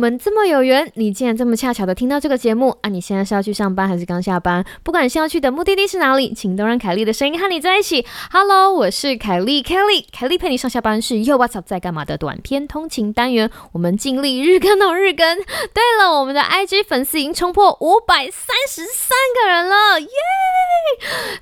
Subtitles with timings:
[0.00, 2.88] 们这么有缘，你竟然这么恰巧的听到这个节目啊！
[2.88, 4.64] 你现在是要去上班还是刚下班？
[4.82, 8.06] 不管是要去的目的地是哪里，请都让凯莉的声音和你在一起。
[8.32, 15.36] Hello，我是凯莉，Kelly，凯莉陪你上下班是又 What's up 在干嘛的短篇通勤单元，我们尽力日更到日更。
[15.36, 19.10] 对了，我们的 IG 粉丝已经冲破五百三十三
[19.42, 20.08] 个人了，耶！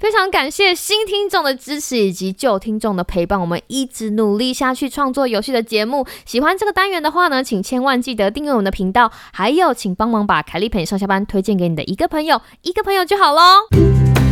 [0.01, 6.05] 非常感谢新听众的支持以及旧听众的陪伴，我们一直努力下去创作有趣的节目。
[6.27, 14.28] 喜欢这个单元的话呢，请千万记得订我们的频道，还有请帮忙把凯莉陪你上下班推荐给你的一个朋友，一个朋友就好喽。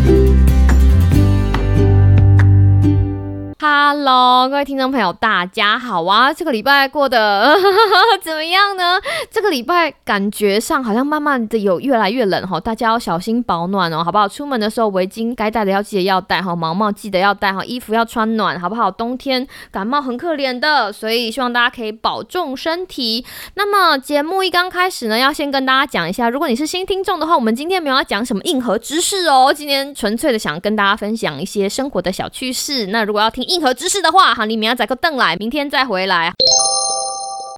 [3.69, 6.33] Hello，各位听众朋友，大家好啊！
[6.33, 7.57] 这个礼拜过得
[8.23, 9.01] 怎么样呢？
[9.29, 14.29] 这个礼拜感觉上好像慢慢的有越来越冷哈，大家要小心保暖哦，好不好？
[14.29, 18.89] 出门的时候围巾该戴的要记得要戴哈，毛毛记得要戴哈，衣服要穿暖，好不好？
[18.89, 23.27] 冬天感冒很可怜的，所以希望大家可以保重身体。
[23.55, 32.87] 那么节目一刚开始呢，要先跟大家讲一下，如果你是新听众的话，我们今天没有要讲什么硬核知识哦，今天纯粹的想跟大家分享一些生活的小趣事。
[32.87, 36.33] 那如果要听，硬核知识的话，哈，你明天再个邓来，明天再回来。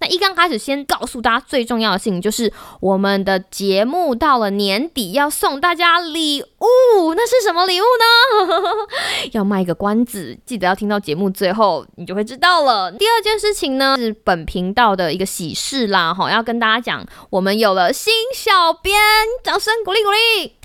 [0.01, 8.87] 那一刚开始，先告诉大家最重要的事情，就是我们的节目到了年底要送大家礼物，那是什么礼物呢？
[9.33, 12.89] 要卖个关子，记得要听到节目最后，你就会知道了。
[12.93, 18.97] 第二件事情呢，是本频道的一个喜事啦，哈，要跟大家讲，我们有了新小编，
[19.43, 20.55] 掌声鼓励鼓励。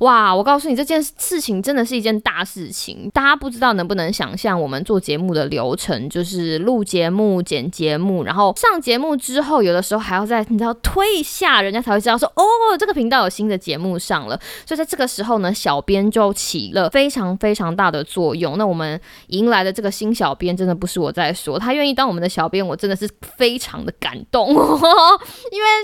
[0.00, 0.34] 哇！
[0.34, 3.10] 我告诉你，这件事情真的是一件大事情。
[3.12, 12.42] 大家不知道能不能想象我们做节目的流程，就是录节目、剪节目，然后上节目之后，有的时候还要在你知道推一下，人家才会知道说哦，
[12.78, 14.40] 这个频道有新的节目上了。
[14.64, 18.56] 所以在这个时候呢，小编就起了非常非常大的作用。
[18.56, 24.48] 那我们迎来的这个新小编，真的不是我在说，他愿意当我们的小编，我真的是非常的感动。
[24.48, 24.64] 因为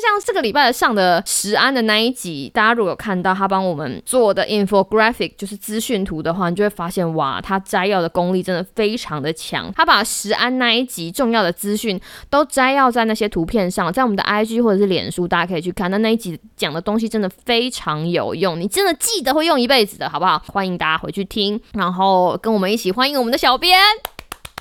[0.00, 3.15] 像这个礼拜上的石安的那一集，大家如果有看。
[3.22, 9.72] 到他帮我们做的 infographic 就是资讯图的话，你就会发现哇，他摘要的功力真的非常的强。
[9.74, 12.00] 他把石安那一集重要的资讯
[12.30, 15.90] 都摘要在那些图片上，在我们的 IG 或者是脸书，大家可以去看。
[15.90, 20.42] 那那一集讲的东西真的非常有用，你真的记得会用一辈子的，好不好？
[20.52, 23.78] 欢迎大家回去听，然后跟我们一起欢迎我们的小编，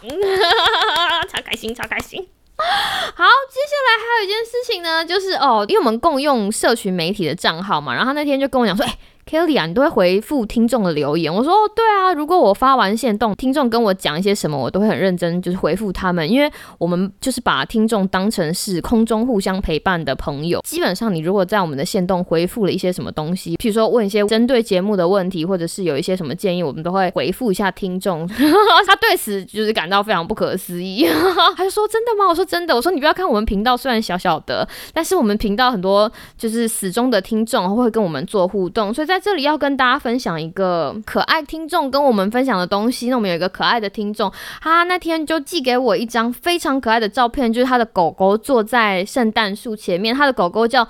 [1.31, 2.34] 超开心，超开心。
[3.15, 8.97] 好，接下来还有一件事情呢，就是哦，因为我们共用社群媒体的账号嘛，然后他那天就跟我讲说，哎。
[9.27, 11.33] Kelly 啊，你都会回复听众的留言。
[11.33, 16.29] 我说，对啊，如果我发完线动，听众跟我讲一些什么，我都会很认真，就是回复他们。
[16.29, 16.47] 因为
[16.77, 20.61] 我们就是把听众当成是空中互相陪伴的朋友。
[20.63, 28.27] 基本上，你如果在我们的线动回复了一些什么东西，譬如说问一些针对节目的问题，或者是有一些什么建议，我们都会回复一下听众。
[28.85, 31.07] 他对此就是感到非常不可思议，
[31.57, 43.07] 他就说：“真的吗？”我说：“真的。”我说：“你不要看我们频道虽然小小的，但是我们频道很多就是死忠的听众会跟我们做互动，所以在。”在这里要跟大家分享一个可爱听众跟我们分享的东西。
[43.07, 44.29] 那我们有一个可爱的听众，
[44.61, 50.85] 他那天就寄给我一张非常可爱的照片，就是他的狗狗坐在圣诞树前面，他的狗狗叫。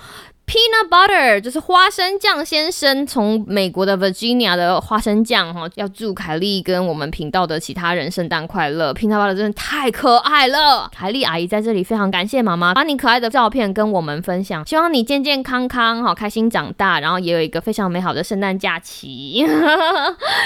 [0.48, 8.94] Peanut butter 就是花生酱先生从美国的 Virginia 的花生酱哈，要祝凯莉跟我们频道的其他人圣诞快乐。
[8.94, 19.42] Peanut butter 真的太可爱了，凯莉阿姨在这里非常感谢妈妈把你可爱的照片跟我们分享，希望你健健康康哈，开心长大，然后也有一个非常美好的圣诞假期。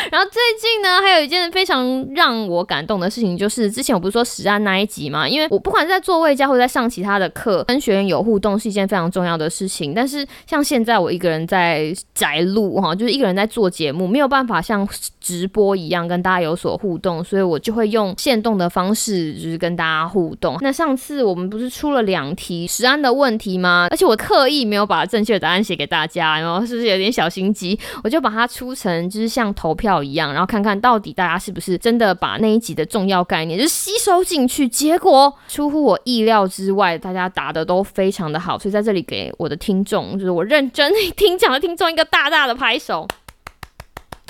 [0.10, 9.89] 然后最近呢，还有一件非常让我感动的事情，就是之前我不是说实案那一集嘛，因为我不管是在座位教或者在上其他的课，跟学员有互动是一件非常重要的事情。
[9.94, 14.88] 但是像现在我一个人在宅录哈，就是一个人在做节目，没有办法像
[15.20, 20.58] 直播一样跟大家有所互动，所以我就会用线动的方式，就是跟大家互动。
[20.62, 23.88] 那上次我们不是出了两题十安的问题吗？
[23.90, 27.80] 而且我刻意没有把正确的答案写给大家，然后是不是有点小心机？
[28.04, 34.68] 我就把它出成就是像投票一样，然后看看到底大家是不是真的把那一集的重要概念就是吸收进去。
[34.68, 39.79] 结果出乎我意料之外，大家答的都非常的好，所以在这里给我的听。
[39.80, 43.08] 听众就是我认真听讲的听众，一个大大的拍手，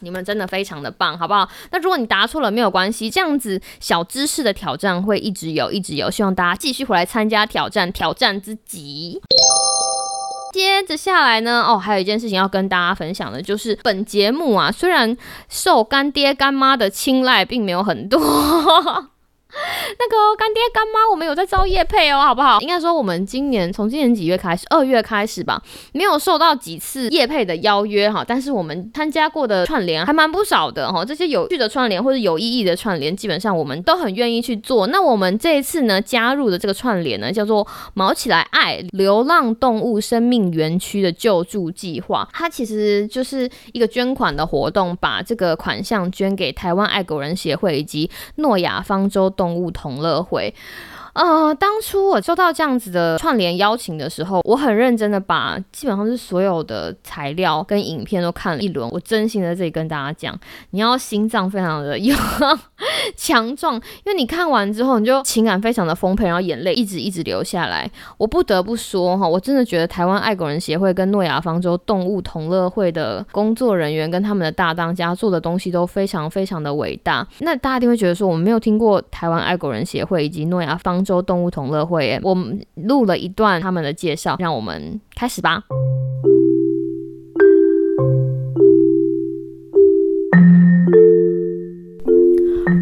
[0.01, 1.49] 你们真的非常的棒，好不好？
[1.71, 9.19] 那如果你答错了没有关系，这样子小知识的挑战会一直有，一直有，希望大家继续回来参加挑战，挑战自己。
[10.53, 15.17] 接着下来呢，哦，还有一件事情要跟大家分享的，就是本节目啊，虽然
[15.47, 18.19] 受干爹干妈的青睐并没有很多。
[19.97, 22.59] 那个干爹干妈，我们有在招业配哦，好不好？
[22.59, 25.62] 应该说我们今年从今年几月开始，二月开始吧，
[25.94, 31.03] 没有受到几次业配的邀约哈，但是我们参加过的串联还蛮不少的哈。
[31.03, 34.86] 这些有趣的串联或者有意义的串联，基本上我们都很愿意去做。
[34.88, 37.65] 那我们这一次呢，加入的这个串联呢，叫做
[37.95, 49.71] “毛起来爱流浪动物生命园区”的救助计划，它其实就是一个捐款的活动，把这个款项捐给台湾爱狗人协会以及诺亚方舟动物。
[49.79, 50.53] 同乐会。
[51.13, 58.88] 呃，当初我收到这样子的串联邀请的时候，我很认真的把基本上是所有的材料跟影片都看了一轮。
[58.91, 60.38] 我真心的这里跟大家讲，
[60.69, 62.15] 你要心脏非常的有
[63.17, 67.89] 强壮，因为你看完之后，你就情感非常的丰沛，然后眼泪一直一直流下来。
[68.17, 77.27] 我不得不说哈，我真的觉得台湾爱狗人协会跟诺亚方舟动物同乐会的工作人员跟他们的大当家做的东西都非常非常的伟大。
[77.39, 80.98] 那大家一定会觉得说，我们没有听过台湾爱狗人协会以及诺亚方。
[81.03, 85.63] 州动物同乐会，我们录了一段他们的介绍，让我们开始吧。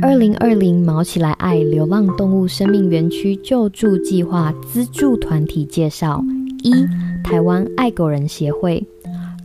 [0.01, 6.23] 二零二零毛起来爱流浪动物生命园区救助计划资助团体介绍：
[6.63, 6.71] 一、
[7.23, 8.85] 台湾爱狗人协会。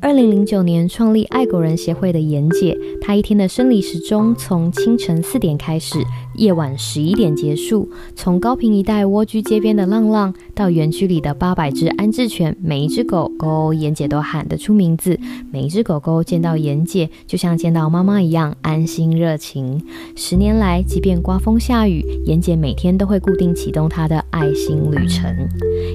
[0.03, 5.97] 二零零九年创立爱狗人协会的严姐，她一天的生理时钟从清晨四点开始。
[6.35, 15.17] 夜晚十一点结束，从高平一带蜗居街边的浪浪，到园区里的八百只安置犬，每一只狗狗，妍姐都喊得出名字。
[15.53, 19.81] 每一只狗狗见到妍姐，就像见到妈妈一样安心热情。
[20.17, 25.31] 十年来，即便刮风下雨，妍姐每天都会固定启动她的爱心旅程。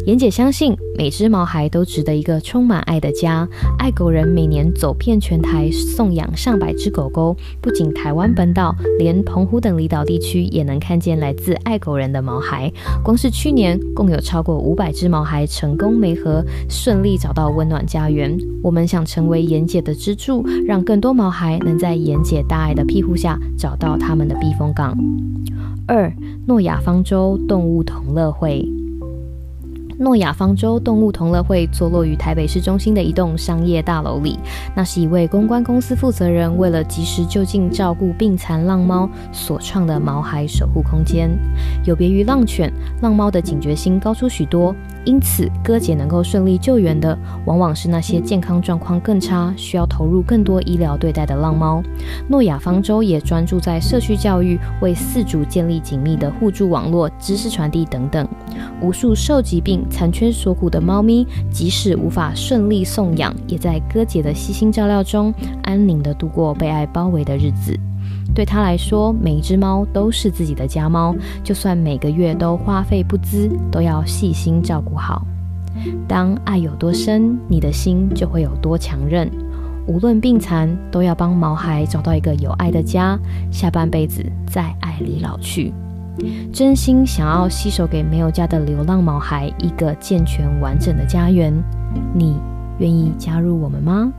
[0.05, 3.45] 妍姐相信，每只毛孩都值得一个充满爱的家。
[3.79, 10.43] 爱狗人每年走遍全台，送养上百只狗狗，不仅台湾本岛，连澎湖等离岛地区。
[10.43, 12.71] 也能看见来自爱狗人的毛孩，
[13.03, 18.37] 光是去年共有超过五百只毛孩成功媒合，顺利找到温暖家园。
[18.61, 24.95] 我们想成为妍姐的支柱，让更多毛孩能在妍姐大爱的庇护下找到他们的避风港。
[25.87, 26.13] 二，
[26.45, 28.63] 诺亚方舟动物同乐会。
[29.99, 34.37] 诺亚方舟动物同乐会坐落于台北市中心的一栋商业大楼里。
[34.75, 41.29] 那是一位公关公司负责人为了及时就近照顾病残浪猫所创的毛孩守护空间。
[41.83, 42.71] 有别于浪犬，
[43.01, 44.75] 浪猫的警觉心高出许多，
[45.07, 51.81] 因此哥姐能够顺利救援的，往往是那些健康状况更差、需要投入更多医疗对待的浪猫。
[52.27, 58.27] 诺亚方舟也专注在社区教育，为四主建立紧密的互助网络、知识传递等等。
[58.81, 59.81] 无数受疾病。
[59.89, 65.33] 残缺所苦的猫咪，即使无法顺利送养，也在哥姐的悉心照料中，
[65.63, 67.79] 安宁地度过被爱包围的日子。
[68.35, 75.25] 对他来说，每一只猫都是自己的家猫，就算每个月都花费不资，都要细心照顾好。
[76.07, 79.29] 当爱有多深，你的心就会有多强韧。
[79.87, 83.17] 无论病残，都要帮毛孩找到一个有爱的家，
[83.51, 85.73] 下半辈子在爱里老去。
[86.51, 91.53] 真心想要携手给没有家的流浪毛孩一个健全完整的家园，
[92.13, 92.35] 你
[92.79, 94.11] 愿意加入我们吗？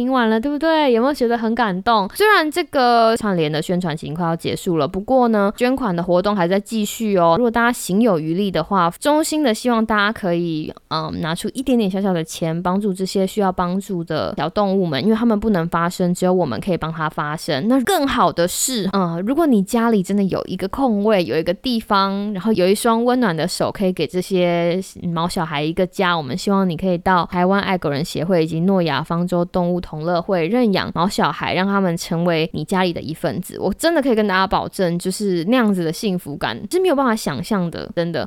[0.00, 0.90] 听完了，对不对？
[0.94, 2.08] 有没有觉得很感动？
[2.14, 7.34] 虽然这个串联的宣传期快要结束了，不过呢，捐款的活动还在继续哦。
[7.36, 17.68] 如果大家行有余力的话，衷心的希望大家可以，嗯，拿出一点点小小的钱，帮助这些需要帮助的小动物们，因为他们不能发声，只有我们可以帮他发声。
[17.68, 24.80] 那更好的是，嗯，如果你家里真的有一个空位，有一个地方，然后有一双温暖的手，可以给这些
[25.12, 29.78] 毛小孩一个家，我们希望你可以到台湾爱狗人协会以及诺亚方舟动物。
[29.90, 33.58] 同乐会认养毛小孩，让他们成为你家里的一份子。
[33.58, 38.24] 我真的可以跟大家保证，就是那样子的幸福感是没有办法想象的，真的。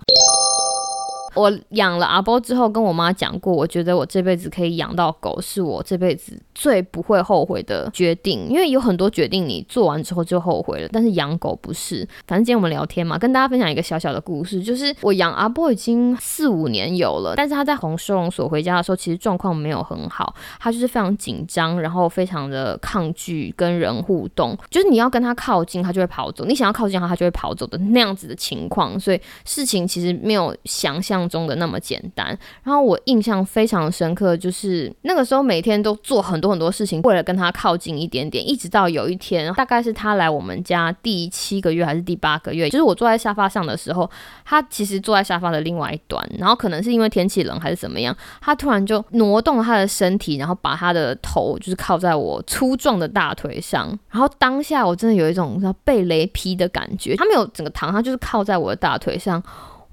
[1.36, 8.48] 我养了阿波之后，跟我妈讲过，我觉得我这辈子可以养到狗，是我这辈子最不会后悔的决定。
[8.50, 12.08] 因为有很多决定你做完之后就后悔了，但是养狗不是。
[12.28, 29.00] 反正今天我们聊天嘛，跟大家分享一个小小的故事，就是我养阿波已经四五年有了，但是他在红收容所回家的时候，其实状况没有很好，他就是非常紧张，然后非常的抗拒跟人互动，就是你要跟他靠近，他就会跑走；你想要靠近他，他就会跑走的那样子的情况。
[29.00, 31.23] 所以事情其实没有想象。
[31.24, 32.28] 象中的那么简单。
[32.64, 44.10] 然后我印象非常深刻，就是那个时候每天都做很多很多事情，为了跟他靠近一点点，一直到有一天，大概是他来我们家第七个月还是第八个月，就是我坐在沙发上的时候，
[44.46, 59.42] 他其实坐在沙发的另外一端，然后可能是因为天气冷还是怎么样，他突然就挪动了他的身体，然后把他的头就是靠在我粗壮的大腿上，然后当下我真的有一种被雷劈的感觉，他没有整个躺，他就是靠在我的大腿上。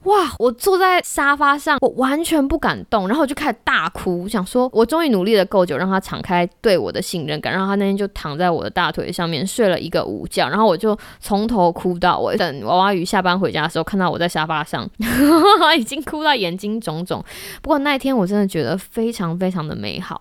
[0.05, 0.33] 哇！
[0.39, 12.37] 我坐在沙发上，我完全不敢动，然后我就开始大哭，想说我终于努力了够久，让他敞开对我的信任感，然后他那天就躺在我的大腿上面睡了一个午觉，然后我就从头哭到尾。
[12.37, 14.89] 等娃娃鱼下班回家的时候，看到我在沙发上，
[15.79, 17.23] 已经哭到眼睛肿肿。
[17.61, 20.19] 不过那一天我真的觉得非常非常的美好。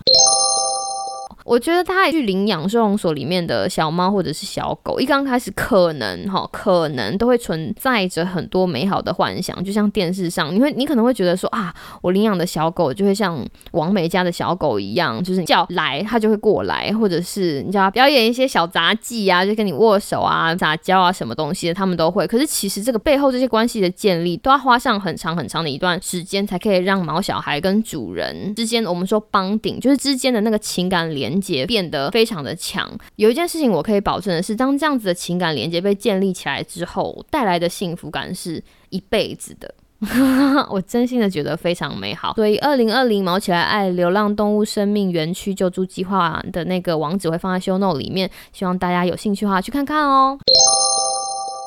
[1.50, 22.28] 我觉得他去领养收容所里面的小猫或者是小狗，一刚开始可能哈，可能都会存在着很多美好的幻想，就像电视上，你会你可能会觉得说啊，我领养的小狗就会像王美家的小狗一样，就是叫来它就会过来，或者是你叫它表演一些小杂技啊，就跟你握手啊、撒娇啊什么东西的，他们都会。
[22.28, 31.39] 可是其实这个背后这些关系的建立，都要花上很长很长的一段时间，才可以让毛小孩跟主人之间，我们说帮顶，就是之间的那个情感连。
[31.40, 32.90] 结变得非常的强。
[33.16, 39.74] 有一件事情我可以保证的是，当这样子的情感连接被建立起来之后，带来的幸福感是一辈子的。
[40.70, 42.34] 我真心的觉得非常美好。
[42.36, 50.40] 所以，二零二零毛起来爱流浪动物生命园区救助计划的那个网址会放在 show note 里面，希望大家有兴趣的话去看看哦。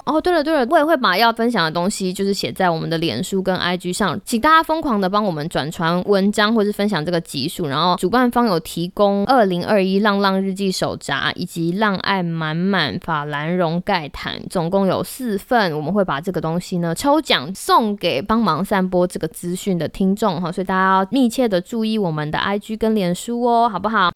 [0.05, 7.67] 哦，对了对了，我也会把要分享的东西，就是写在我们的脸书跟 IG 上，请大家疯狂的帮我们转传文章，或是分享这个集数。
[7.67, 24.11] 然后主办方有提供二零二一浪浪日记手札，以及浪爱满满法兰绒盖毯，总共有四份，我们会把这个东西呢抽奖送给帮忙散播这个资讯的听众哈，所以大家要密切的注意我们的 IG 跟脸书哦，好不好？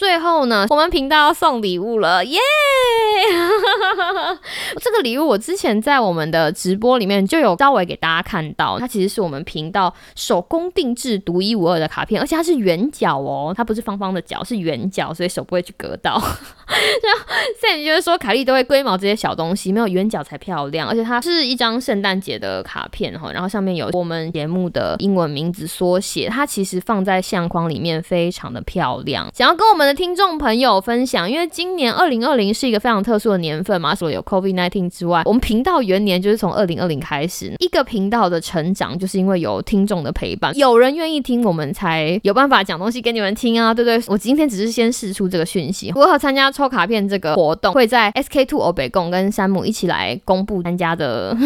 [0.00, 2.38] 最后呢，我们频道要送礼物了，耶！
[4.80, 16.20] 这个礼物我之前在我们的直播里面就有稍微给大家看到，它其实是我们频道手工定制、独一无二的卡片，而且它是圆角哦，它不是方方的角，是圆角，所以手不会去割到。
[17.60, 29.30] 现在你觉得说凯莉都会龟毛这些小东西，没有圆角才漂亮，而且它是一张圣诞节的卡片哈，然后上面有我们节目的英文名字缩写，它其实放在相框里面非常的漂亮。
[29.34, 44.02] 想要跟我们的听众朋友分享，因为今年二零二零是一个非常特殊的年份嘛，除了有 COVID nineteen 之外，我们频道元年就是从二零二零开始，一个频道的成长就是因为有听众的陪伴，有人愿意听，我们才有办法讲东西给你们听啊，对不对？
[44.08, 51.36] 我今天只是先试出这个讯息，如何参加抽卡片这个活动，会在 SK Two 欧北贡跟山姆一起来公布参加的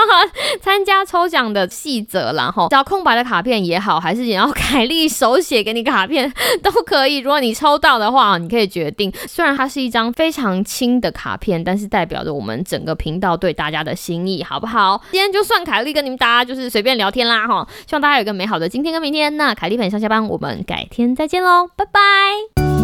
[0.60, 7.18] 参加抽奖的细则，然后找空白的卡片也好，还是想要凯莉手写给你卡片都可以。
[7.18, 9.12] 如果你抽到的话，你可以决定。
[9.26, 15.00] 虽然它是一张非常轻的卡片，但是代表着我们整个频道对大家的心意，好不好？
[15.12, 17.66] 今天就算凯莉跟你们大家就是随便聊天啦，哈！
[17.86, 19.36] 希望大家有一个美好的今天跟明天。
[19.36, 22.83] 那凯莉陪你上下班，我们改天再见喽，拜拜。